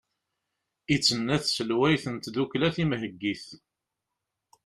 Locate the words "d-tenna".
0.99-1.35